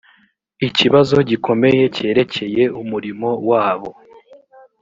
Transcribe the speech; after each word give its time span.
ikibazo 0.67 1.15
gikomeye 1.29 1.83
cyerekeye 1.95 2.63
umurimo 2.81 3.29
wabo 3.49 3.89